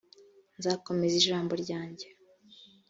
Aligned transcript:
nzakomeza 0.59 1.13
ijambo 1.21 1.51
ryanjye. 1.63 2.07